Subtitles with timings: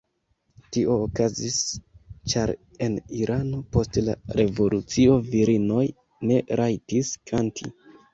[0.75, 1.57] Tio okazis
[2.33, 2.51] ĉar
[2.85, 5.85] en Irano post la revolucio virinoj
[6.31, 7.71] ne rajtis kanti.